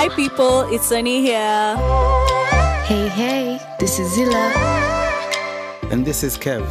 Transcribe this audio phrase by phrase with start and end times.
[0.00, 1.76] Hi, people, it's Sonnie here.
[2.86, 4.50] Hey, hey, this is Zillah.
[5.92, 6.64] And this is Kev.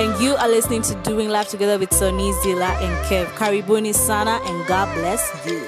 [0.00, 3.26] And you are listening to Doing Life Together with Sonnie, Zillah, and Kev.
[3.36, 5.62] Karibuni Sana, and God bless you.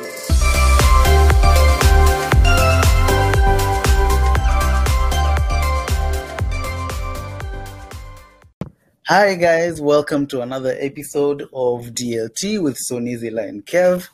[9.06, 9.80] Hi, guys.
[9.80, 14.08] Welcome to another episode of DLT with Sonnie, Zillah, and Kev.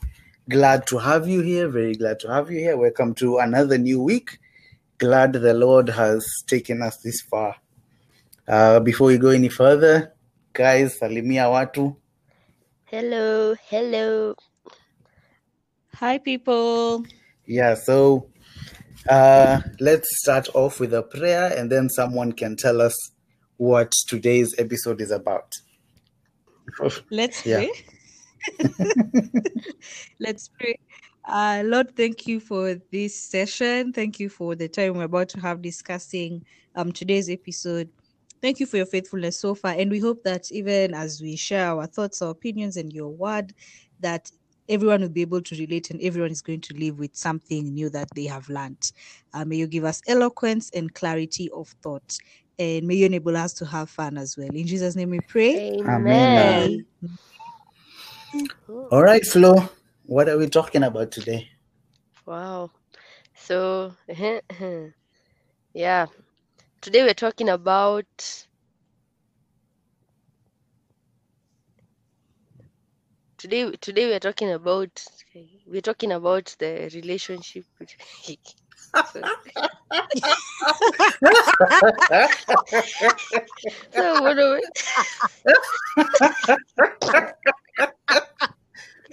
[0.51, 1.69] Glad to have you here.
[1.69, 2.77] Very glad to have you here.
[2.77, 4.39] Welcome to another new week.
[4.99, 7.55] Glad the Lord has taken us this far.
[8.49, 10.13] Uh, before we go any further,
[10.53, 11.95] guys, salimia watu.
[12.87, 14.35] Hello, hello.
[15.95, 17.05] Hi, people.
[17.47, 18.27] Yeah, so
[19.09, 22.97] uh, let's start off with a prayer and then someone can tell us
[23.57, 25.55] what today's episode is about.
[27.11, 27.59] Let's Yeah.
[27.59, 27.71] pray.
[30.21, 30.77] Let's pray.
[31.29, 33.93] Uh, Lord, thank you for this session.
[33.93, 37.91] Thank you for the time we're about to have discussing um today's episode.
[38.43, 41.69] Thank you for your faithfulness so far, and we hope that even as we share
[41.69, 43.53] our thoughts, our opinions, and your word,
[44.01, 44.31] that
[44.69, 47.91] everyone will be able to relate and everyone is going to live with something new
[47.91, 48.93] that they have learned.
[49.35, 52.17] Uh, may you give us eloquence and clarity of thought,
[52.59, 54.49] and may you enable us to have fun as well.
[54.55, 55.61] In Jesus' name, we pray.
[55.87, 56.87] Amen.
[58.91, 59.69] All right, Flo,
[60.07, 61.51] what are we talking about today?
[62.27, 62.71] Wow.
[63.35, 63.95] So,
[65.75, 66.07] yeah.
[66.81, 68.07] Today we're talking about
[73.39, 75.03] today today we're talking about
[75.67, 77.65] we're talking about the relationship
[79.05, 79.23] so,
[83.93, 84.63] so what do we,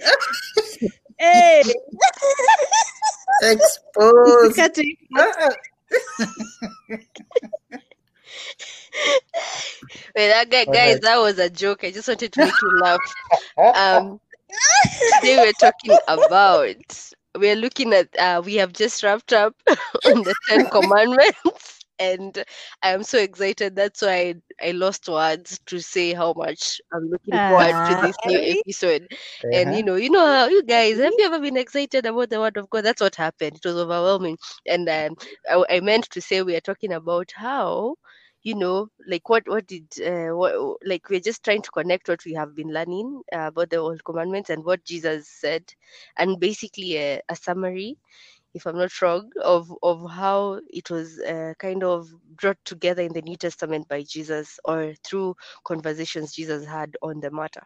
[1.18, 1.62] Hey,
[3.42, 4.54] Expose.
[4.54, 4.96] cutting.
[10.16, 11.02] Wait, that guy, guys, Alright.
[11.02, 11.84] that was a joke.
[11.84, 13.00] I just wanted to make you laugh.
[13.74, 14.20] Um,
[15.20, 20.34] today we're talking about we're looking at uh, we have just wrapped up on the
[20.48, 22.42] Ten Commandments, and
[22.82, 23.76] I'm so excited.
[23.76, 28.16] That's why I, I lost words to say how much I'm looking forward to this
[28.24, 29.08] new episode.
[29.52, 29.76] And Uh-huh.
[29.76, 32.56] you know, you know how you guys have you ever been excited about the Word
[32.56, 32.84] of God?
[32.84, 33.56] That's what happened.
[33.56, 35.16] It was overwhelming, and um,
[35.48, 37.94] I, I meant to say we are talking about how
[38.42, 40.54] you know like what what did uh, what
[40.84, 44.02] like we're just trying to connect what we have been learning uh, about the old
[44.04, 45.62] commandments and what jesus said
[46.16, 47.96] and basically a, a summary
[48.54, 53.12] if i'm not wrong of of how it was uh, kind of brought together in
[53.12, 57.62] the new testament by jesus or through conversations jesus had on the matter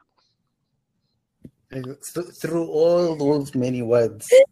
[2.40, 4.28] through all those many words.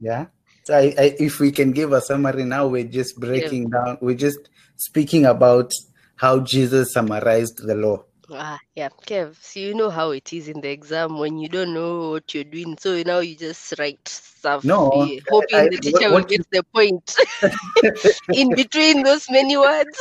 [0.00, 0.26] Yeah.
[0.64, 4.16] So I, I, if we can give a summary now, we're just breaking down, we're
[4.16, 5.70] just speaking about
[6.16, 8.04] how Jesus summarized the law.
[8.34, 11.74] Ah yeah kev so you know how it is in the exam when you don't
[11.74, 14.90] know what you're doing so now you just write stuff No,
[15.28, 17.16] hoping I- the teacher will what get the point
[18.32, 19.98] in between those many words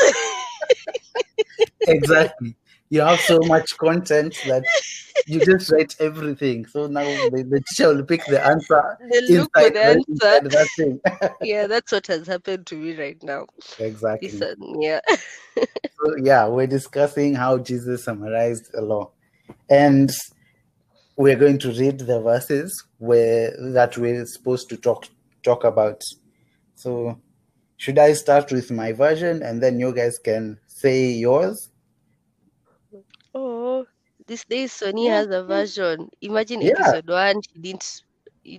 [1.87, 2.55] Exactly.
[2.89, 4.63] You have so much content that
[5.25, 6.65] you just write everything.
[6.65, 10.69] So now the, the teacher will pick the answer they look for the answer that
[10.77, 10.99] thing.
[11.41, 13.45] yeah that's what has happened to me right now
[13.79, 14.29] exactly.
[14.29, 14.99] Listen, yeah
[16.23, 19.11] yeah, we're discussing how Jesus summarized the law.
[19.69, 20.11] And
[21.15, 25.07] we're going to read the verses where that we're supposed to talk
[25.43, 26.01] talk about.
[26.75, 27.19] So
[27.77, 31.69] should I start with my version and then you guys can say yours?
[33.33, 33.85] oh
[34.27, 36.71] this day Sonnie has a version imagine Yeah.
[36.71, 38.03] episode one she didn't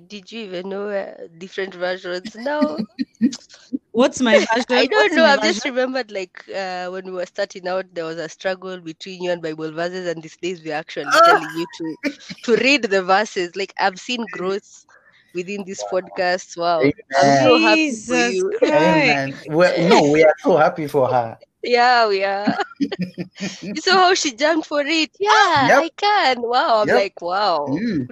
[0.06, 2.78] did you even know uh, different versions now
[3.92, 4.64] What's my version?
[4.70, 5.24] I don't What's know.
[5.24, 9.22] I've just remembered like uh, when we were starting out, there was a struggle between
[9.22, 11.96] you and Bible verses, and these days we're actually telling you to
[12.42, 13.54] to read the verses.
[13.54, 14.86] Like I've seen growth
[15.34, 16.56] within this podcast.
[16.56, 16.80] Wow,
[17.16, 18.58] I'm so happy for Jesus you.
[18.64, 19.38] Amen.
[19.46, 21.38] Well, no, we are so happy for her.
[21.64, 22.56] Yeah, we are.
[22.80, 25.10] you saw how she jumped for it.
[25.20, 25.78] Yeah, Yep.
[25.78, 26.42] I can.
[26.42, 26.96] Wow, I'm Yep.
[26.96, 27.66] like, wow.
[27.68, 28.08] Mm.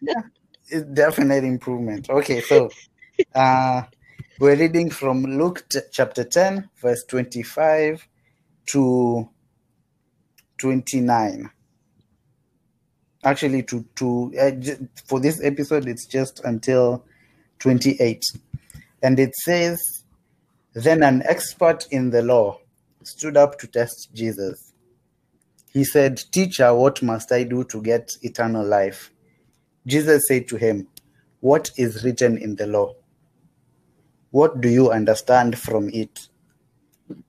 [0.00, 0.22] Yeah,
[0.68, 2.10] it's definite improvement.
[2.10, 2.70] Okay, so
[3.36, 3.82] uh,
[4.38, 8.06] we're reading from Luke chapter 10, verse 25
[8.66, 9.28] to
[10.58, 11.50] 29.
[13.24, 14.50] Actually, to, to uh,
[15.06, 17.04] for this episode, it's just until
[17.60, 18.22] 28.
[19.02, 19.80] And it says,
[20.74, 22.58] Then an expert in the law
[23.04, 24.74] stood up to test Jesus.
[25.72, 29.10] He said, Teacher, what must I do to get eternal life?
[29.86, 30.88] Jesus said to him,
[31.40, 32.94] What is written in the law?
[34.36, 36.28] What do you understand from it?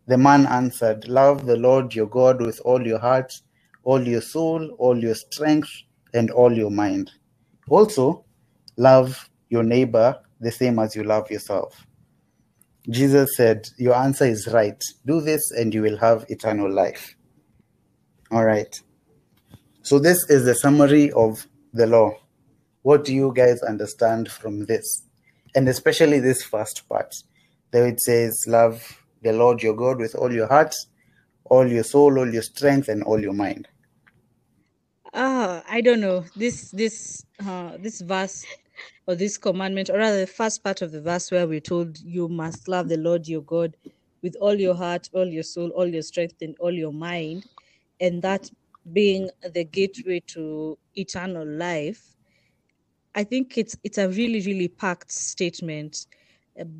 [0.07, 3.33] The man answered, Love the Lord your God with all your heart,
[3.85, 5.69] all your soul, all your strength,
[6.13, 7.09] and all your mind.
[7.69, 8.25] Also,
[8.75, 11.87] love your neighbor the same as you love yourself.
[12.89, 14.83] Jesus said, Your answer is right.
[15.05, 17.15] Do this and you will have eternal life.
[18.31, 18.81] All right.
[19.81, 22.15] So, this is the summary of the law.
[22.81, 25.06] What do you guys understand from this?
[25.55, 27.13] And especially this first part.
[27.71, 30.73] There it says, Love the Lord your God with all your heart,
[31.45, 33.67] all your soul, all your strength, and all your mind.
[35.13, 36.25] Ah, I don't know.
[36.35, 38.45] This this uh this verse
[39.07, 42.27] or this commandment, or rather the first part of the verse where we're told you
[42.27, 43.75] must love the Lord your God
[44.21, 47.45] with all your heart, all your soul, all your strength, and all your mind,
[47.99, 48.49] and that
[48.93, 52.16] being the gateway to eternal life.
[53.17, 56.07] I think it's it's a really, really packed statement.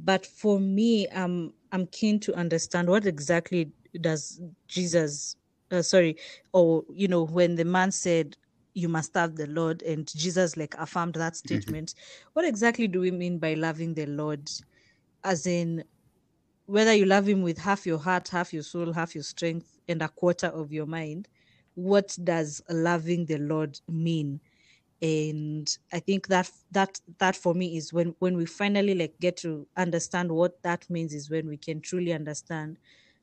[0.05, 5.37] But for me, I'm I'm keen to understand what exactly does Jesus
[5.71, 6.17] uh, sorry,
[6.53, 8.37] or you know, when the man said
[8.75, 11.95] you must love the Lord and Jesus like affirmed that statement,
[12.33, 14.49] what exactly do we mean by loving the Lord?
[15.23, 15.85] As in
[16.67, 20.01] whether you love him with half your heart, half your soul, half your strength, and
[20.03, 21.29] a quarter of your mind,
[21.75, 24.41] what does loving the Lord mean?
[25.01, 29.38] And I think that that that for me is when when we finally like get
[29.38, 32.77] to understand what that means is when we can truly understand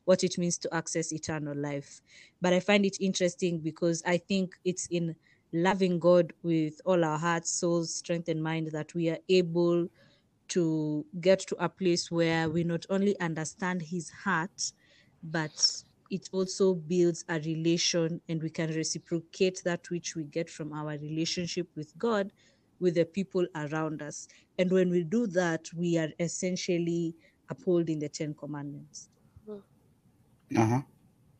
[0.05, 2.01] what it means to access eternal life.
[2.41, 5.15] But I find it interesting because I think it's in
[5.51, 9.87] loving God with all our hearts, souls, strength, and mind that we are able
[10.49, 14.71] to get to a place where we not only understand his heart,
[15.23, 20.73] but it also builds a relation and we can reciprocate that which we get from
[20.73, 22.31] our relationship with God
[22.79, 24.27] with the people around us.
[24.57, 27.15] And when we do that, we are essentially
[27.49, 29.09] upholding the Ten Commandments.
[30.55, 30.81] Uh huh.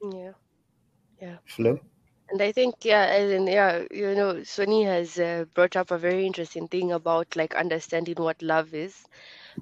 [0.01, 0.31] Yeah.
[1.21, 1.37] Yeah.
[1.45, 1.79] Flo?
[2.29, 5.97] And I think, yeah, as in, yeah, you know, Sonnie has uh, brought up a
[5.97, 8.95] very interesting thing about like understanding what love is,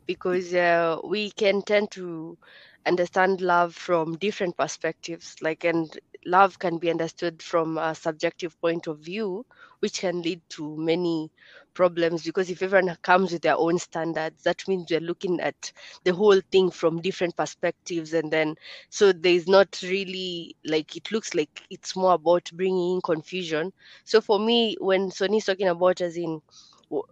[0.08, 2.38] because uh, we can tend to
[2.86, 5.36] understand love from different perspectives.
[5.42, 9.46] Like, and love can be understood from a subjective point of view,
[9.80, 11.32] which can lead to many
[11.74, 15.72] problems because if everyone comes with their own standards, that means we're looking at
[16.04, 18.56] the whole thing from different perspectives, and then
[18.90, 23.72] so there's not really like it looks like it's more about bringing in confusion.
[24.06, 26.42] So for me, when Sonnie's talking about as in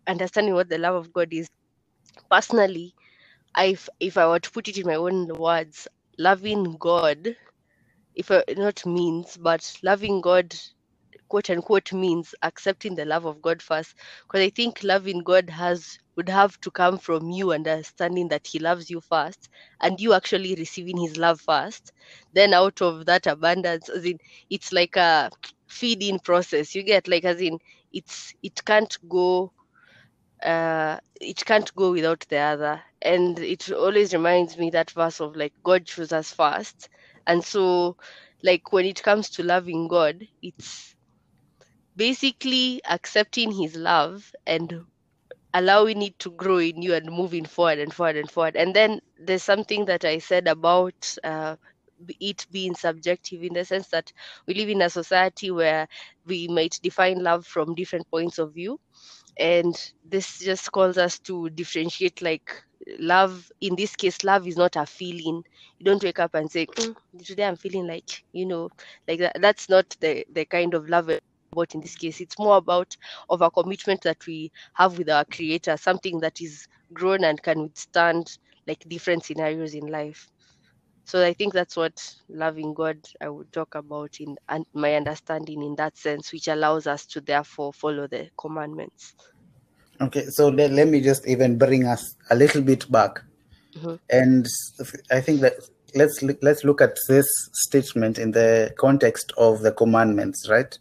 [0.08, 1.50] understanding what the love of God is,
[2.30, 2.96] personally,
[3.58, 5.88] if, if I were to put it in my own words,
[6.18, 7.36] loving God,
[8.16, 10.56] if I, not means, but loving God
[11.30, 13.96] quote unquote means accepting the love of God first.
[14.24, 18.60] Because I think loving God has would have to come from you understanding that He
[18.60, 19.50] loves you first,
[19.82, 21.92] and you actually receiving His love first.
[22.34, 24.20] Then out of that abundance, as in
[24.50, 25.32] it's like a
[25.68, 26.76] feeding process.
[26.76, 27.60] You get like as in
[27.94, 29.52] it's it can't go
[30.44, 35.36] uh it can't go without the other and it always reminds me that verse of
[35.36, 36.90] like god chose us first.
[37.28, 37.98] And so
[38.44, 40.96] like when it comes to loving god it's
[41.96, 44.86] basically accepting his love and
[45.54, 48.56] allowing it to grow in you and moving forward and forward and forward.
[48.56, 51.56] And then there's something that i said about uh,
[52.20, 54.12] it being subjective in the sense that
[54.48, 55.88] we live in a society where
[56.26, 58.80] we might define love from different points of view.
[59.40, 62.52] And this just calls us to differentiate like
[63.00, 65.44] love in this case love is not a feeling.
[65.80, 68.70] You don't wake up and say "Mm, today i'm feeling like you know
[69.08, 69.38] like that.
[69.42, 72.22] That's not the the kind of love about in this case.
[72.22, 72.96] It's more about
[73.30, 77.62] of a commitment that we have with our creator something that is grown and can
[77.64, 80.30] withstand like different scenarios in life.
[81.06, 81.94] So i think that's what
[82.30, 86.88] loving god i would talk about in and my understanding in that sense which allows
[86.88, 89.16] us to therefore follow the commandments
[90.02, 93.22] Okay, so let, let me just even bring us a little bit back.
[93.76, 94.00] Mhm.
[94.10, 94.48] And
[95.12, 95.54] I think that
[95.96, 100.78] let's look- let's look at this statement in the context of the commandments, right?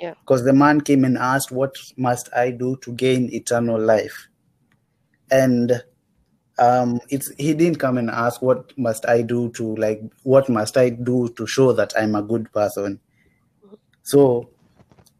[0.00, 0.14] Yeah.
[0.20, 4.28] Because the man came and asked, "What must I do to gain eternal life?"
[5.30, 5.82] And
[6.58, 10.02] um, it's he didn't come and ask, "What must I do to like?
[10.22, 13.00] What must I do to show that I'm a good person?"
[14.02, 14.50] So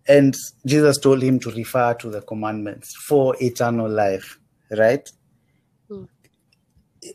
[0.09, 0.35] and
[0.65, 4.39] Jesus told him to refer to the commandments for eternal life,
[4.71, 5.09] right?
[5.89, 6.05] Hmm.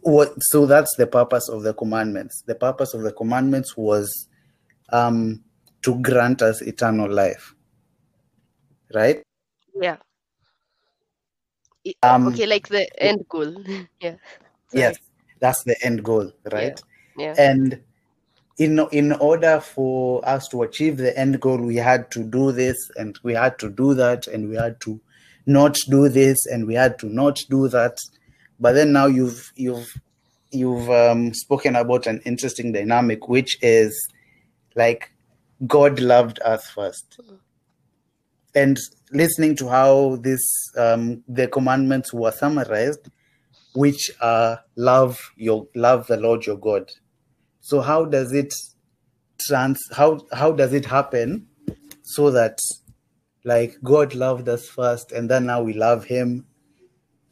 [0.04, 2.44] What, so that's the purpose of the commandments.
[2.46, 4.28] The purpose of the commandments was
[4.92, 5.44] um,
[5.84, 7.54] to grant us eternal life,
[8.94, 9.22] right?
[9.80, 9.98] yeah
[12.04, 13.54] Um, okay, like the end goal.
[14.00, 14.16] yeah.
[14.68, 14.84] Sorry.
[14.84, 14.98] Yes,
[15.40, 16.80] that's the end goal, right?
[17.18, 17.36] Yeah.
[17.38, 17.82] And
[18.58, 22.78] in in order for us to achieve the end goal, we had to do this
[22.96, 25.00] and we had to do that and we had to
[25.46, 27.98] not do this and we had to not do that.
[28.60, 29.94] But then now you've you've
[30.52, 34.00] you've um, spoken about an interesting dynamic, which is
[34.76, 35.12] like
[35.66, 37.20] God loved us first.
[38.54, 38.78] And
[39.12, 40.42] listening to how this
[40.78, 43.10] um, the commandments were summarized,
[43.74, 46.92] which are love your love the Lord your God.
[47.62, 48.54] So how does it
[49.40, 51.48] trans how how does it happen
[52.04, 52.60] so that
[53.44, 56.46] like God loved us first and then now we love him?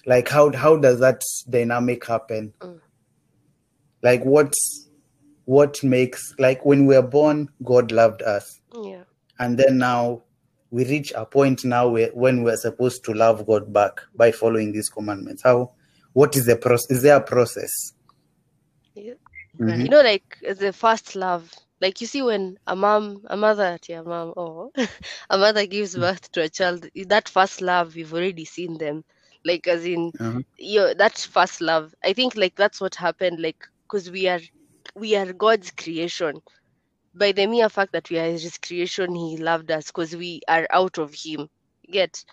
[0.06, 2.54] Like how how does that dynamic happen?
[2.60, 2.80] Mm.
[4.02, 4.88] Like what's
[5.46, 8.62] what makes like when we're born, God loved us.
[8.84, 9.04] Yeah.
[9.40, 10.22] And then now
[10.70, 14.72] we reach a point now where, when we're supposed to love God back by following
[14.72, 15.42] these commandments.
[15.44, 15.72] How
[16.14, 16.92] what is the process?
[16.92, 17.72] Is there a process?
[18.94, 19.14] Yeah.
[19.60, 19.86] Mhm.
[19.86, 21.52] You know, like the first love.
[21.82, 24.86] Like you see, when a mom, a mother, yeah, mom, or oh,
[25.30, 25.98] a mother gives mm.
[25.98, 29.04] birth to a child, that first love, we've already seen them.
[29.46, 30.42] Like as in, uh-huh.
[30.58, 31.94] you that first love.
[32.04, 33.40] I think like that's what happened.
[33.42, 34.40] Like because we are,
[34.96, 36.42] we are God's creation.
[37.14, 40.68] By the mere fact that we are His creation, He loved us because we are
[40.72, 41.50] out of Him.
[41.90, 42.24] Get,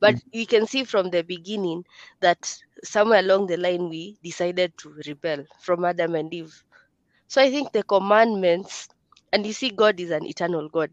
[0.00, 0.32] but mm.
[0.32, 1.84] we can see from the beginning
[2.20, 6.64] that somewhere along the line we decided to rebel from Adam and Eve.
[7.28, 8.88] So I think the commandments,
[9.32, 10.90] and you see, God is an eternal God.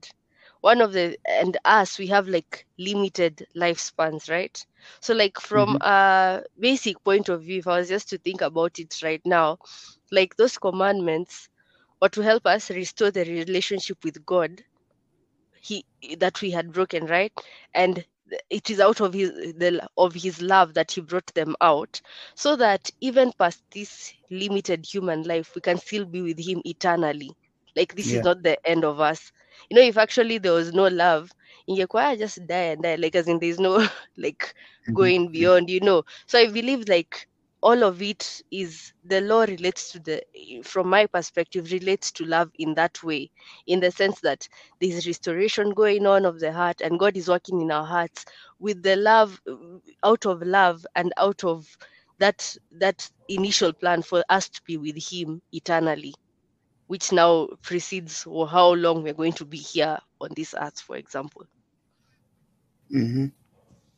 [0.61, 4.65] One of the and us, we have like limited lifespans, right?
[5.01, 5.87] So, like from mm-hmm.
[5.87, 9.59] a basic point of view, if I was just to think about it right now,
[10.11, 11.49] like those commandments
[12.01, 14.63] or to help us restore the relationship with God,
[15.59, 15.85] he
[16.17, 17.33] that we had broken, right?
[17.73, 18.05] And
[18.49, 22.01] it is out of his the of his love that he brought them out
[22.35, 27.31] so that even past this limited human life we can still be with him eternally.
[27.75, 28.13] Like this Yeah.
[28.13, 29.31] is not the end of us.
[29.69, 31.31] You know if actually there was no love
[31.69, 32.95] ingekuwa "Ah, just die and die.
[32.95, 33.85] Like as in there's no
[34.17, 34.53] like
[34.87, 34.93] Mhm.
[34.93, 36.03] going beyond you know.
[36.27, 37.27] So i believe like
[37.63, 40.21] all of it is the law relates to the
[40.63, 43.31] from my perspective relates to love in that way
[43.67, 44.47] in the sense that
[44.81, 48.25] there's restoration going on of the heart and god is working in our hearts
[48.59, 49.39] with the love
[50.03, 51.65] out of love and out of
[52.19, 56.13] that that initial plan for us to be with him eternally
[56.87, 61.45] which now precedes how long we're going to be here on this earth for example.
[62.91, 63.27] Hmm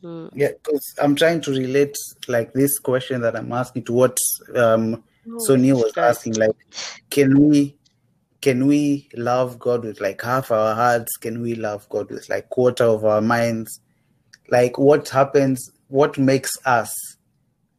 [0.05, 0.29] Mm.
[0.35, 1.95] Yeah, because I'm trying to relate
[2.27, 4.17] like this question that I'm asking to what
[4.55, 5.03] um
[5.39, 6.19] Sonia was Trust.
[6.19, 6.33] asking.
[6.35, 6.55] Like,
[7.09, 7.75] can we
[8.41, 11.17] can we love God with like half our hearts?
[11.17, 13.81] Can we love God with like quarter of our minds?
[14.49, 15.71] Like, what happens?
[15.87, 16.93] What makes us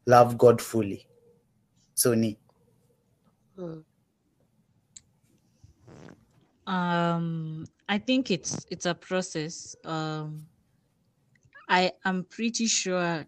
[0.07, 1.07] love God fully?
[1.95, 2.39] Sonnie.
[3.57, 3.85] Mm.
[6.67, 9.77] Um, I think it's it's a process.
[9.85, 10.47] Um,
[11.69, 13.27] I am pretty sure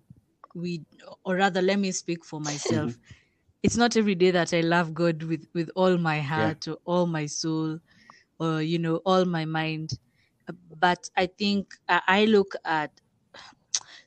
[0.54, 0.84] we,
[1.24, 2.98] or rather, let me speak for myself.
[3.62, 7.06] It's not every day that I love God with with all my heart or all
[7.06, 7.80] my soul,
[8.38, 9.98] or you know, all my mind.
[10.78, 13.00] But I think I, I look at.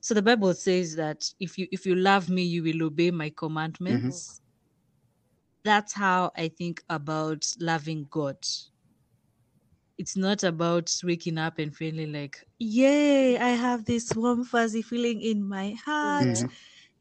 [0.02, 3.30] So the Bible says that if you if you love me, you will obey my
[3.30, 4.42] commandments.
[4.42, 4.44] Mm-hmm.
[5.64, 8.38] That's how I think about loving God
[10.02, 15.22] it's not about waking up and feeling like, yay, I have this warm, fuzzy feeling
[15.22, 16.34] in my heart.
[16.34, 16.52] Mhm.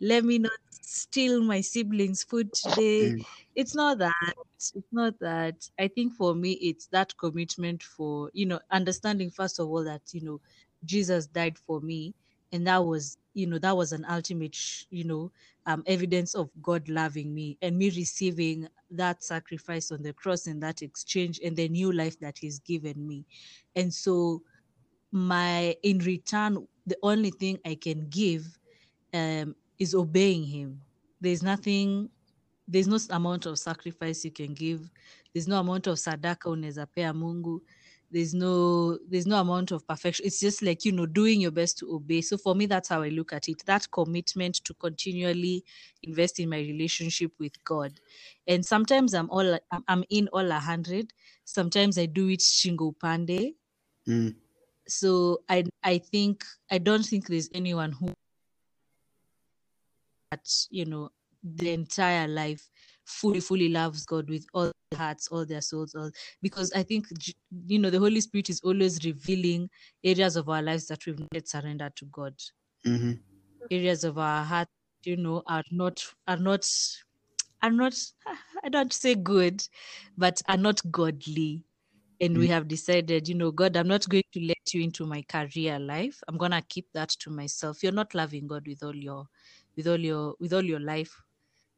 [0.01, 3.15] Let me not steal my siblings' food today.
[3.15, 3.25] Mm.
[3.55, 4.35] It's not that.
[4.59, 5.57] It's not that.
[5.79, 10.03] I think for me, it's that commitment for, you know, understanding, first of all, that,
[10.13, 10.41] you know,
[10.85, 12.15] Jesus died for me.
[12.53, 14.57] And that was, you know, that was an ultimate,
[14.91, 15.31] you know,
[15.67, 20.63] um, evidence of God loving me and me receiving that sacrifice on the cross and
[20.63, 23.25] that exchange and the new life that He's given me.
[23.77, 24.43] And so,
[25.13, 28.59] my in return, the only thing I can give
[29.15, 30.81] um, is obeying Him.
[31.21, 32.09] There's nothing,
[32.67, 34.91] there's no amount of sacrifice you can give.
[35.33, 37.61] There's no amount of sadaka unaweza pea Mungu.
[38.11, 40.27] There's no there's no amount of perfection.
[40.27, 42.21] It's just like you know doing your best to obey.
[42.23, 43.65] So for me, that's how I look at it.
[43.67, 45.65] That commitment to continually
[46.03, 48.01] invest in my relationship with God.
[48.49, 51.13] And sometimes I'm all I'm, in all a hundred.
[51.45, 53.55] Sometimes I do it shingo pande.
[54.09, 54.35] Mm.
[54.89, 58.13] So I I think I don't think there's anyone who
[60.33, 61.11] that you know
[61.43, 62.69] the entire life
[63.07, 66.11] fully fully loves God with all their hearts, all their souls, all
[66.43, 67.07] because I think
[67.67, 69.71] you know the Holy Spirit is always revealing
[70.05, 72.35] areas of our lives that we've not surrendered to God.
[72.85, 73.13] hmm
[73.71, 74.69] areas of our heart,
[75.05, 76.67] you know, are not are not
[77.63, 77.95] are not
[78.65, 79.63] I don't say good,
[80.17, 81.65] but are not godly.
[82.23, 85.23] And we have decided, you know, God, I'm not going to let you into my
[85.23, 86.23] career life.
[86.29, 87.83] I'm gonna keep that to myself.
[87.83, 89.27] You're not loving God with all your
[89.77, 91.15] with all your with all your life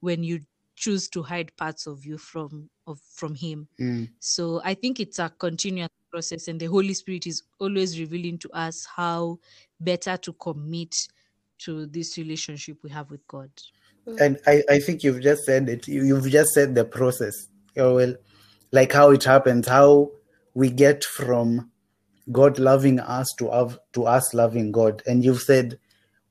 [0.01, 0.41] when you
[0.83, 3.69] choose to hide parts of you from of from him.
[3.79, 4.11] Mm.
[4.19, 8.51] So I think it's a continuous process, and the Holy Spirit is always revealing to
[8.51, 9.39] us how
[9.79, 10.97] better to commit
[11.59, 13.51] to this relationship we have with God.
[14.19, 15.87] And I, I think you've just said it.
[15.87, 17.35] You, you've just said the process.
[17.77, 18.17] Oh, well,
[18.73, 20.11] like how it happens, how
[20.55, 21.71] we get from
[22.33, 25.05] God loving us to have, to us loving God.
[25.07, 25.79] And you've said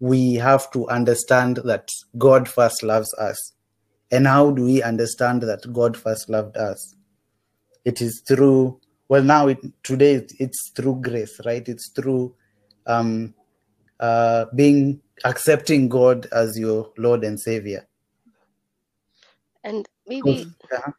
[0.02, 3.54] we have to understand that God first loves us.
[4.12, 6.96] And how do we understand that God first loved us?
[7.86, 11.68] It is through well now it, today it's through grace, right?
[11.68, 12.36] It's through
[12.88, 13.34] um,
[14.00, 17.88] uh, being accepting God as your Lord and Savior.
[19.64, 20.92] And maybe Uh-huh.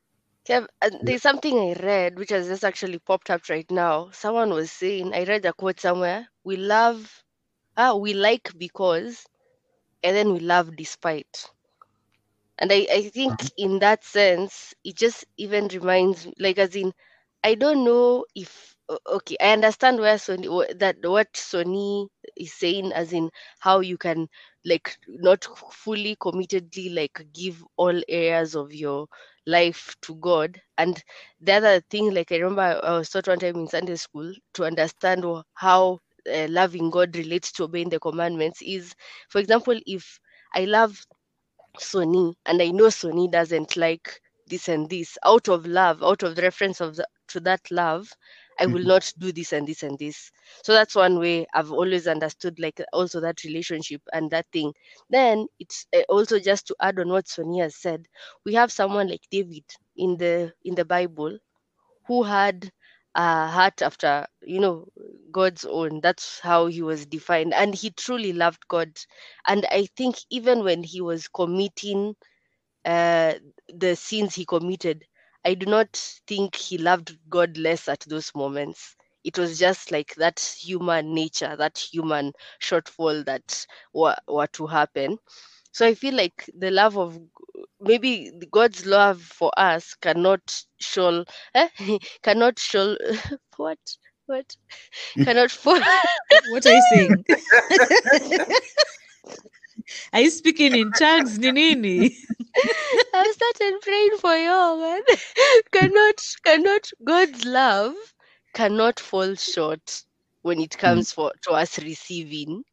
[0.48, 4.10] Kev, uh, there's something I read which has just actually popped up right now.
[4.12, 7.22] Someone was saying, I read a quote somewhere, we love,
[7.76, 9.24] ah, we like because,
[10.02, 11.48] and then we love despite.
[12.62, 16.94] And I, I think in that sense, it just even reminds me, like as in,
[17.44, 18.74] I don't know if
[19.06, 24.28] okay, I understand where Sonnie that what Sonnie is saying, as in how you can
[24.64, 29.08] like not fully committedly like give all areas of your
[29.46, 30.60] life to God.
[30.78, 31.02] And
[31.40, 34.64] the other thing, like I remember I was taught one time in Sunday school to
[34.64, 36.00] understand how
[36.32, 38.94] uh, loving God relates to obeying the commandments is,
[39.28, 40.20] for example, if
[40.54, 41.04] I love
[41.78, 46.34] Sonnie and I know Sonnie doesn't like this and this, out of love, out of
[46.36, 48.12] the reference of the, to that love,
[48.58, 48.84] I will Mhm.
[48.84, 50.30] not do this and this and this.
[50.62, 54.72] So that's one way I've always understood, like also that relationship and that thing.
[55.10, 58.06] Then it's uh, also just to add on what Sonia has said.
[58.44, 59.64] We have someone like David
[59.96, 61.38] in the in the Bible
[62.06, 62.70] who had
[63.14, 64.86] a heart after you know
[65.32, 66.00] God's own.
[66.02, 68.90] That's how he was defined, and he truly loved God.
[69.48, 72.14] And I think even when he was committing
[72.84, 73.34] uh,
[73.68, 75.04] the sins he committed,
[75.44, 78.96] I do not think he loved God less at those moments.
[79.24, 85.18] It was just like that human nature, that human shortfall that were, were to happen.
[85.72, 87.18] So I feel like the love of
[87.80, 90.42] maybe God's love for us cannot
[90.80, 91.68] show, eh?
[92.22, 92.96] cannot show
[93.56, 93.78] what
[94.32, 94.56] what
[95.24, 95.80] cannot fall.
[96.50, 97.24] What are you saying?
[100.12, 102.14] are you speaking in tongues, Ninini?
[103.14, 105.02] I've started praying for you, man.
[105.70, 107.94] cannot, cannot, God's love
[108.54, 110.02] cannot fall short
[110.42, 110.80] when it hmm.
[110.80, 112.64] comes for to us receiving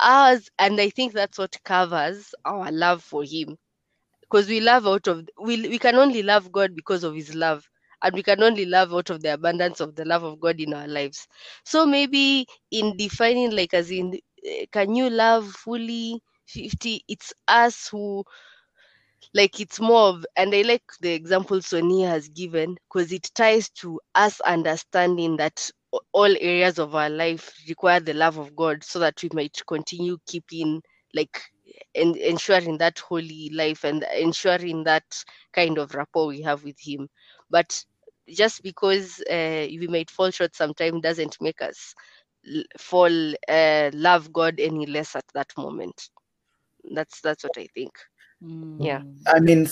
[0.00, 3.56] ours, and I think that's what covers our love for Him,
[4.22, 7.68] because we love out of we we can only love God because of His love,
[8.04, 10.74] and we can only love out of the abundance of the love of God in
[10.74, 11.26] our lives.
[11.64, 16.22] So maybe in defining, like as in, eh, can you love fully?
[16.46, 18.24] 50 it's us who
[19.34, 23.68] like it's more of and i like the example sonia has given because it ties
[23.70, 25.70] to us understanding that
[26.12, 30.18] all areas of our life require the love of god so that we might continue
[30.26, 30.82] keeping
[31.14, 31.40] like
[31.94, 35.04] and ensuring that holy life and ensuring that
[35.52, 37.08] kind of rapport we have with him
[37.50, 37.84] but
[38.28, 41.94] just because uh, we might fall short sometime doesn't make us
[42.78, 46.10] fall uh, love god any less at that moment
[46.92, 47.92] that's that's what i think
[48.78, 49.00] Yeah.
[49.00, 49.14] Mm.
[49.26, 49.66] I mean,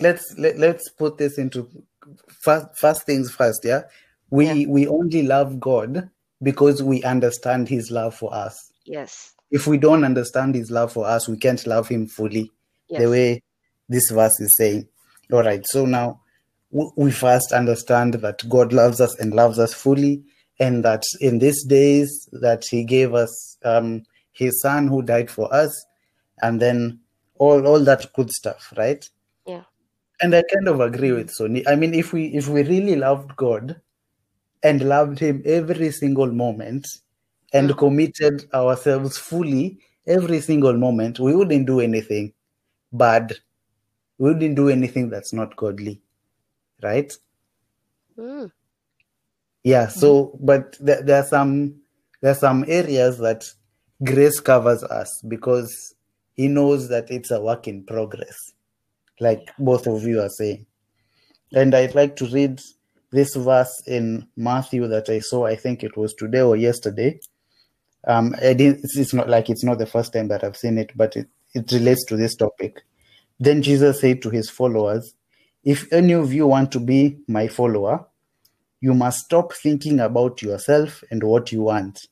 [0.00, 1.68] let's let, let's put this into
[2.28, 3.64] first, first things first.
[3.64, 3.82] Yeah,
[4.30, 4.66] we Yeah.
[4.68, 6.10] we only love God
[6.42, 8.72] because we understand His love for us.
[8.84, 12.50] yes If we don't understand His love for us, we can't love Him fully.
[12.88, 13.42] yes The way
[13.88, 14.88] this verse is saying.
[15.32, 15.64] All right.
[15.66, 16.20] So now w-
[16.96, 20.22] we first understand that God loves us and loves us fully,
[20.58, 25.52] and that in these days that He gave us um, His Son who died for
[25.54, 25.72] us,
[26.42, 26.98] and then
[27.36, 29.08] all all that good stuff, right?
[29.46, 29.62] Yeah.
[30.20, 31.66] And I kind of agree with Sonnie.
[31.66, 33.80] I mean, if we if we really loved God
[34.62, 36.86] and loved Him every single moment
[37.52, 37.78] and Mm.
[37.78, 42.32] committed ourselves fully every single moment, we wouldn't do anything
[42.92, 43.32] bad.
[44.18, 46.00] We wouldn't do anything that's not godly,
[46.82, 47.12] right?
[48.18, 48.50] Mm.
[49.62, 49.88] Yeah.
[49.88, 51.80] So, but there, there are some
[52.20, 53.44] there are some areas that
[54.02, 55.94] grace covers us because
[56.34, 58.52] He knows that it's a work in progress,
[59.20, 60.66] like both of you are saying.
[61.52, 62.60] And I'd like to read
[63.12, 65.46] this verse in Matthew that I saw.
[65.46, 67.20] I think it was today or yesterday.
[68.06, 70.78] Um, I didn't, it's, it's not like it's not the first time that I've seen
[70.78, 72.82] it, but it, it relates to this topic.
[73.38, 75.14] Then Jesus said to his followers,
[75.64, 78.06] If any of you want to be my follower,
[78.80, 82.06] you must stop thinking about yourself and what you want.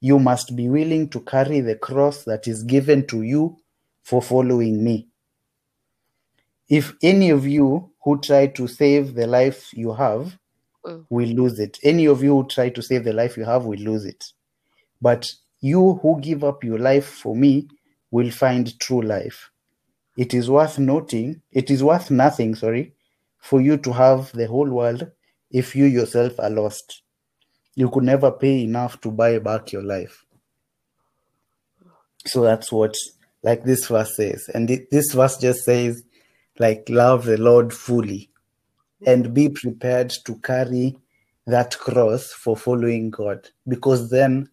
[0.00, 3.56] You must be willing to carry the cross that is given to you
[4.02, 5.08] for following me.
[6.68, 10.38] If any of you who try to save the life you have
[10.84, 11.06] Mm.
[11.08, 13.78] will lose it, any of you who try to save the life you have will
[13.78, 14.22] lose it.
[15.00, 17.68] But you who give up your life for me
[18.10, 19.50] will find true life.
[20.16, 22.94] It is worth noting, it is worth nothing, sorry,
[23.38, 25.10] for you to have the whole world
[25.50, 27.02] if you yourself are lost.
[27.74, 30.24] You could never pay enough to buy back your life.
[32.26, 32.96] So that's what,
[33.42, 34.48] like this verse says.
[34.54, 36.02] And thi- this verse just says,
[36.58, 38.30] like, love the Lord fully
[39.04, 40.96] and be prepared to carry
[41.46, 43.48] that cross for following God.
[43.68, 44.48] Because then,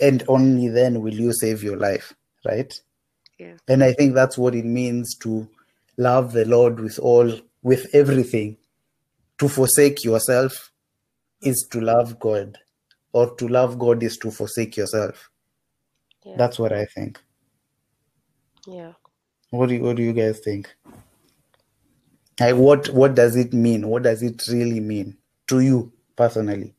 [0.00, 2.14] and only then, will you save your life,
[2.46, 2.72] right?
[3.38, 3.56] Yeah.
[3.68, 5.48] And I think that's what it means to
[5.96, 8.56] love the Lord with all, with everything.
[9.38, 10.70] To forsake yourself
[11.42, 12.56] is to love God,
[13.12, 15.28] or to love God is to forsake yourself.
[16.24, 16.36] Yeah.
[16.38, 17.20] That's what I think.
[18.66, 18.92] yeah.
[19.50, 20.74] What do you, what do you guys think?
[22.40, 23.86] Like what what does it mean?
[23.88, 25.16] What does it really mean
[25.48, 26.74] to you personally?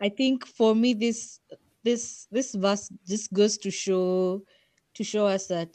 [0.00, 1.40] I think for me this
[1.88, 4.42] this this verse just goes to show
[4.94, 5.74] to show us that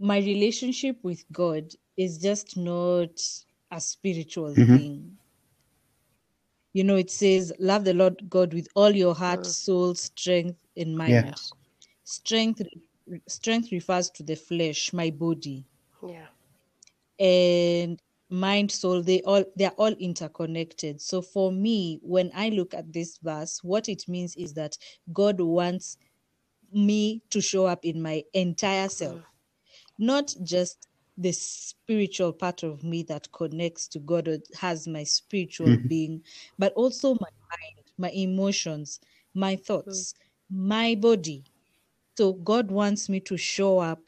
[0.00, 3.20] my relationship with God is just not
[3.70, 4.66] a spiritual Mhm.
[4.74, 5.18] thing.
[6.72, 10.96] You know, it says, "Love the Lord God with all your heart, soul, strength, and
[10.96, 11.34] mind." Yeah.
[12.04, 12.62] Strength
[13.28, 15.66] strength refers to the flesh, my body
[16.02, 16.26] Yeah.
[17.18, 18.00] and
[18.32, 21.00] mind soul they all they're all interconnected.
[21.02, 24.78] So for me when i look at this verse what it means is that
[25.12, 25.98] god wants
[26.72, 29.20] me to show up in my entire self.
[29.98, 35.76] Not just the spiritual part of me that connects to god or has my spiritual
[35.76, 35.88] Mhm.
[35.88, 36.22] being
[36.58, 39.00] but also my mind my emotions
[39.34, 40.14] my thoughts
[40.50, 41.44] my body.
[42.18, 44.00] So God wants me to show up,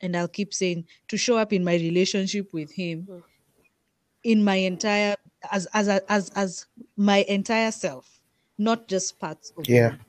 [0.00, 3.22] and I'll keep saying to show up in my relationship with Him, Mm.
[4.24, 5.16] In my entire
[5.50, 8.22] as as as as my entire self,
[8.58, 9.92] not just parts of Yeah.
[9.92, 10.02] me.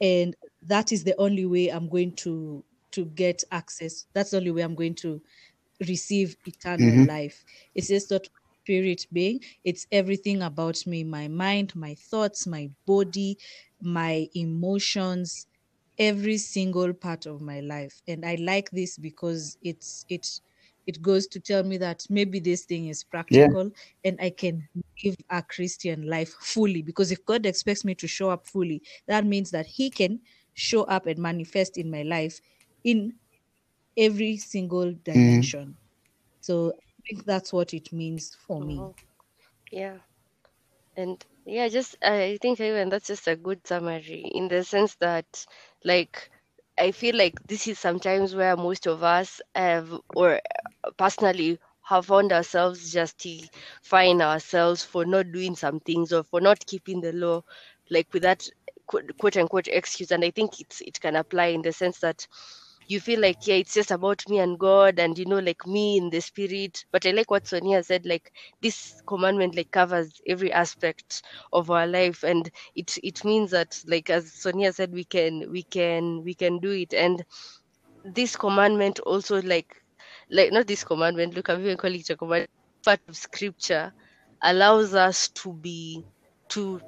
[0.00, 4.06] And that is the only way I'm going to to get access.
[4.14, 5.22] That's the only way I'm going to
[5.88, 7.06] receive eternal Mhm.
[7.06, 7.44] life.
[7.74, 8.28] It's just not
[8.64, 13.38] spirit being, it's everything about me, my mind, my thoughts, my body,
[13.80, 15.46] my emotions,
[15.98, 18.02] every single part of my life.
[18.06, 20.26] And I like this because it's it
[20.86, 23.70] it goes to tell me that maybe this thing is practical
[24.04, 24.68] and I can
[25.04, 26.82] live a Christian life fully.
[26.82, 30.20] Because if God expects me to show up fully, that means that He can
[30.54, 32.40] show up and manifest in my life
[32.84, 33.14] in
[33.96, 35.78] every single dimension.
[36.40, 38.88] So I think that's what it means for me.
[38.88, 38.94] Mhm.
[39.72, 40.00] Yeah.
[40.96, 45.46] And yeah, just I think even that's just a good summary in the sense that
[45.84, 46.30] like
[46.82, 50.40] I feel like this is sometimes where most of us have or
[50.96, 57.00] personally have found ourselves justifying ourselves for not doing some things or for not keeping
[57.00, 57.42] the law
[57.90, 58.48] like with that
[58.86, 60.10] quote, quote unquote excuse.
[60.10, 62.26] And I think it's it can apply in the sense that
[62.88, 65.96] you feel like yeah it's just about me and god and you know like me
[65.98, 66.84] in the spirit.
[66.92, 68.30] But i like what sonia said like
[68.62, 72.22] this commandment like covers every aspect of our life.
[72.22, 76.58] And it it means that like as sonia said we can we can we can
[76.60, 76.94] do it.
[76.94, 77.24] And
[78.04, 79.74] this commandment also like
[80.30, 82.16] like not this commandment look i'm even calling it a
[82.84, 83.92] part of scripture
[84.42, 86.04] allows us to be
[86.48, 86.80] to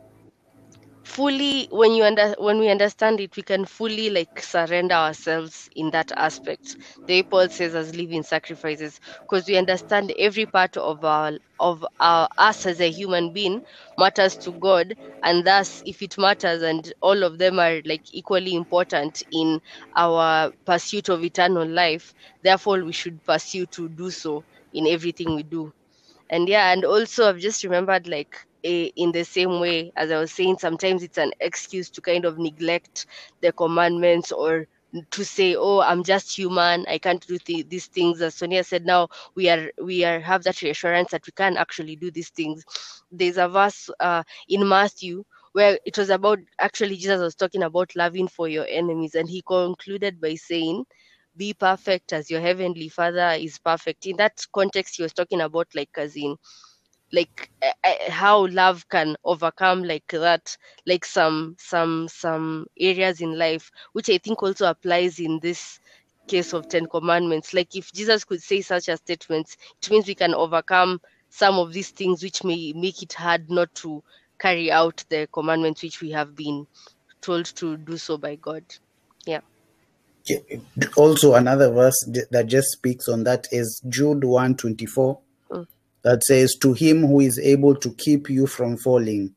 [1.04, 5.90] fully when you under when we understand it we can fully like surrender ourselves in
[5.90, 6.76] that aspect.
[7.06, 11.86] The way paul says as living sacrifices because we understand every part of our of
[12.00, 13.62] our us as a human being
[13.98, 18.54] matters to god and thus if it matters and all of them are like equally
[18.54, 19.60] important in
[19.96, 25.42] our pursuit of eternal life therefore we should pursue to do so in everything we
[25.42, 25.72] do
[26.30, 30.33] and yeah and also i've just remembered like in the same way as i was
[30.33, 33.07] saying sometimes it's an excuse to kind of neglect
[33.40, 34.66] the commandments or
[35.11, 38.22] to say oh i'm just human i can't do th- these things.
[38.22, 41.96] As sonia said now we are we are have that reassurance that we can actually
[41.96, 42.64] do these things.
[43.11, 47.94] There's a verse uh, in matthew where it was about actually jesus was talking about
[47.96, 50.85] loving for your enemies and he concluded by saying
[51.37, 54.07] be perfect as your heavenly father is perfect.
[54.07, 56.37] In that context he was talking about like as in
[57.14, 63.70] like uh, how love can overcome like that like some some some areas in life
[63.92, 65.79] which i think also applies in this
[66.27, 67.53] case of ten commandments.
[67.53, 71.72] Like if jesus could say such a statement it means we can overcome some of
[71.72, 74.03] these things which may make it hard not to
[74.38, 76.66] carry out the commandments which we have been
[77.20, 78.64] told to do so by god.
[79.27, 79.40] Yeah.
[80.96, 81.98] Also, another verse
[82.31, 85.34] that just speaks on that is Jude 124 Mm.
[86.04, 89.34] That says, To him who is able to keep you from falling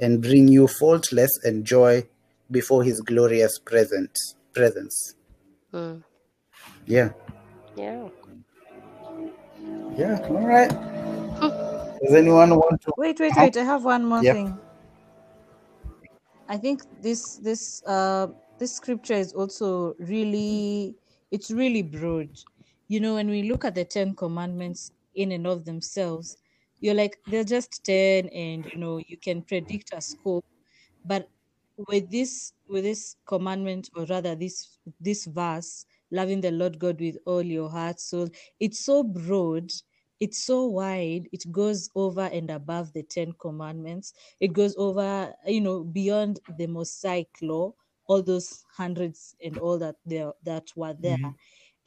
[0.00, 2.06] and bring you faultless and joy
[2.50, 4.36] before his glorious presence.
[4.52, 5.14] presence.
[5.72, 6.02] Mm.
[6.86, 7.12] Yeah.
[7.76, 8.08] yeah
[9.96, 10.18] Yeah.
[10.28, 10.70] All right.
[12.02, 12.92] Does anyone want to?
[12.96, 13.56] Wait, wait, wait.
[13.56, 14.34] I have one more Yeah.
[14.34, 14.58] thing.
[16.48, 18.26] I think this this uh
[18.58, 20.94] this scripture is also really
[21.30, 22.28] it's really broad.
[22.88, 26.36] You know, when we look at the Ten Commandments in and of themselves,
[26.80, 30.44] you're like they're just ten, and you know you can predict a scope.
[31.04, 31.28] But
[31.88, 37.18] with this with this commandment, or rather this this verse, loving the Lord God with
[37.26, 38.28] all your heart, soul,
[38.60, 39.70] it's so broad
[40.20, 44.14] it's so wide it goes over and above the 10 commandments.
[44.38, 47.74] It goes over you know beyond the mosaic law
[48.06, 51.16] all those hundreds and all that there that were there.
[51.16, 51.30] Mm-hmm.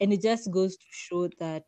[0.00, 1.64] And it just goes to show that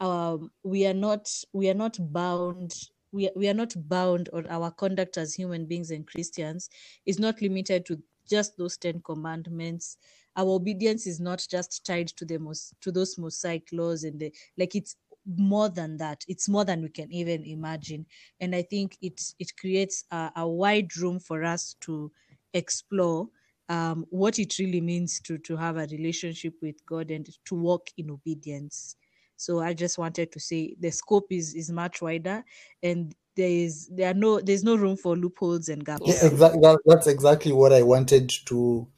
[0.00, 2.74] um we are not we are not bound
[3.12, 6.70] we, we are not bound or our conduct as human beings and christians.
[7.06, 7.98] Is not limited to
[8.30, 9.98] just those 10 commandments.
[10.36, 14.32] Our obedience is not just tied to the mos- to those mosaic laws and the
[14.58, 14.96] like it's
[15.38, 16.24] more than that.
[16.28, 18.06] It's more than we can even imagine.
[18.40, 22.12] And i think it it creates a, a wide room for us to
[22.54, 23.28] explore
[23.70, 27.88] um, what it really means to to have a relationship with god and to walk
[27.98, 28.96] in obedience
[29.36, 32.44] so i just wanted to say the scope is is much wider
[32.82, 36.60] and there is there are no there's no room for loopholes and gaps Yeah, exactly.
[36.62, 38.88] That, that's exactly what I wanted to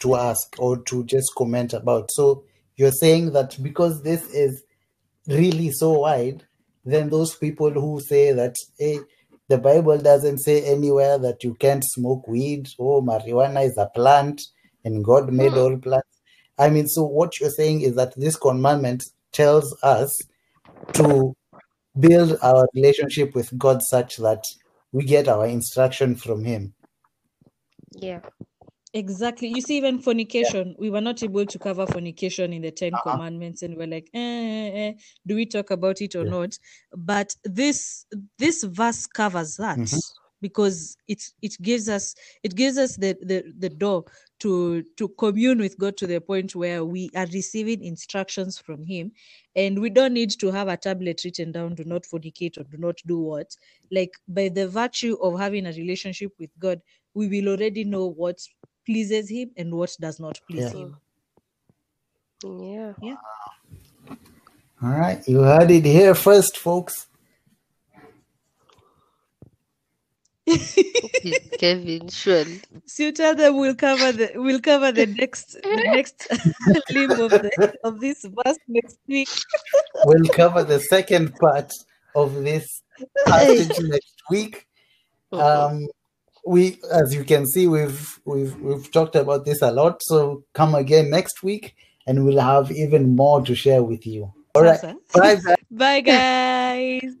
[0.00, 2.10] to ask or to just comment about.
[2.12, 2.44] So
[2.76, 4.62] you're saying that because this is
[5.26, 6.44] really so wide,
[6.84, 9.00] then those people who say that hey,
[9.48, 14.40] the Bible doesn't say anywhere that you can't smoke weed or marijuana is a plant
[14.84, 15.58] and God made hmm.
[15.58, 16.06] all plants.
[16.56, 20.20] I mean, so what you're saying is that this commandment tells us
[20.94, 21.34] to
[21.98, 24.44] build our relationship with God such that
[24.92, 26.74] we get our instruction from Him.
[27.92, 28.20] yeah
[28.94, 29.48] Exactly.
[29.48, 33.60] You see, even fornication, we were not able to cover fornication in the Ten Commandments,
[33.62, 34.92] and we're like, eh, eh, eh,
[35.26, 36.30] do we talk about it or Yeah.
[36.30, 36.58] not?
[36.96, 38.06] But this
[38.38, 40.02] this verse covers that Mhm.
[40.40, 44.04] because it it gives us it gives us the, the the door
[44.40, 49.12] to to commune with God to the point where we are receiving instructions from Him,
[49.56, 52.76] and we don't need to have a tablet written down, do not fornicate or do
[52.78, 53.56] not do what.
[53.90, 56.80] Like by the virtue of having a relationship with God,
[57.14, 58.40] we will already know what
[58.86, 60.80] pleases him and what does not please Yeah.
[60.80, 60.96] him.
[62.42, 63.16] yeah Yeah.
[64.80, 67.08] All right, you heard it here first, folks.
[71.58, 76.28] kevin surely So you tell them we'll cover the we'll cover the next the next
[76.90, 79.28] limb of the of this verse next week.
[80.04, 81.72] We'll cover the second part
[82.14, 82.82] of this
[83.26, 84.66] passage next week.
[85.32, 85.88] Um,
[86.46, 90.02] we, as you can see, we've we've we've talked about this a lot.
[90.02, 94.32] So come again next week, and we'll have even more to share with you.
[94.54, 94.96] All right, Sasa.
[95.14, 95.36] bye.
[95.36, 95.54] bye.
[95.70, 97.14] Bye guys.